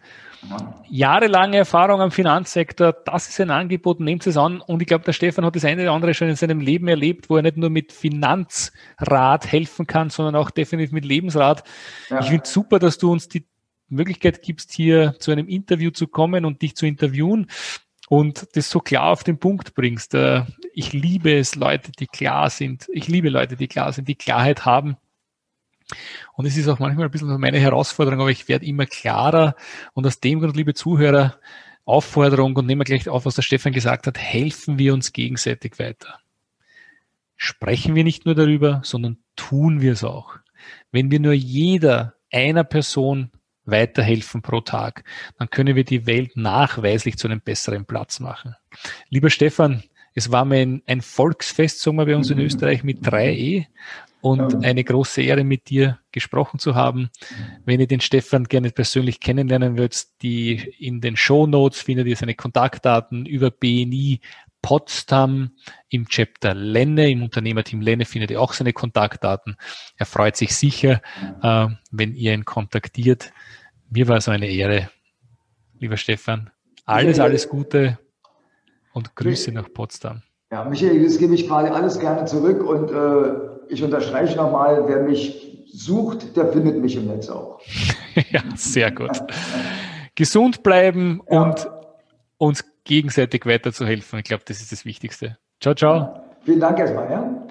[0.88, 4.60] jahrelange Erfahrung am Finanzsektor, das ist ein Angebot, nehmt es an.
[4.60, 7.30] Und ich glaube, der Stefan hat das eine oder andere schon in seinem Leben erlebt,
[7.30, 11.64] wo er nicht nur mit Finanzrat helfen kann, sondern auch definitiv mit Lebensrat.
[12.10, 12.20] Ja.
[12.20, 13.46] Ich finde super, dass du uns die
[13.88, 17.48] Möglichkeit gibst, hier zu einem Interview zu kommen und dich zu interviewen
[18.08, 20.14] und das so klar auf den Punkt bringst.
[20.14, 20.42] Äh,
[20.74, 22.88] ich liebe es, Leute, die klar sind.
[22.92, 24.96] Ich liebe Leute, die klar sind, die Klarheit haben
[26.34, 29.54] und es ist auch manchmal ein bisschen meine Herausforderung, aber ich werde immer klarer.
[29.92, 31.38] Und aus dem Grund, liebe Zuhörer,
[31.84, 35.78] Aufforderung und nehmen wir gleich auf, was der Stefan gesagt hat, helfen wir uns gegenseitig
[35.78, 36.18] weiter.
[37.36, 40.36] Sprechen wir nicht nur darüber, sondern tun wir es auch.
[40.92, 43.30] Wenn wir nur jeder einer Person
[43.66, 45.04] weiterhelfen pro Tag,
[45.38, 48.56] dann können wir die Welt nachweislich zu einem besseren Platz machen.
[49.08, 49.82] Lieber Stefan,
[50.14, 53.66] es war mir ein, ein Volksfest, sagen wir bei uns in Österreich, mit drei E.
[54.24, 57.10] und eine große Ehre mit dir gesprochen zu haben.
[57.66, 62.16] Wenn ihr den Stefan gerne persönlich kennenlernen wollt, die in den Show Notes findet ihr
[62.16, 64.20] seine Kontaktdaten über BNI
[64.62, 65.50] Potsdam
[65.90, 69.56] im Chapter Lenne, im Unternehmerteam Lenne findet ihr auch seine Kontaktdaten.
[69.98, 71.02] Er freut sich sicher,
[71.42, 73.30] äh, wenn ihr ihn kontaktiert.
[73.90, 74.88] Mir war es eine Ehre,
[75.78, 76.50] lieber Stefan.
[76.86, 77.98] Alles, alles Gute
[78.94, 80.22] und Grüße nach Potsdam.
[80.50, 85.02] Ja, Michael, das gebe ich quasi alles gerne zurück und äh, ich unterstreiche nochmal, wer
[85.02, 87.60] mich sucht, der findet mich im Netz auch.
[88.30, 89.20] ja, sehr gut.
[90.14, 91.42] Gesund bleiben ja.
[91.42, 91.68] und
[92.38, 94.20] uns gegenseitig weiterzuhelfen.
[94.20, 95.38] Ich glaube, das ist das Wichtigste.
[95.60, 96.20] Ciao, ciao.
[96.44, 97.10] Vielen Dank erstmal.
[97.10, 97.46] Ja?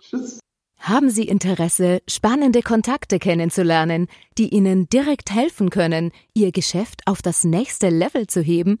[0.00, 0.40] Tschüss.
[0.78, 4.06] Haben Sie Interesse, spannende Kontakte kennenzulernen,
[4.38, 8.80] die Ihnen direkt helfen können, Ihr Geschäft auf das nächste Level zu heben?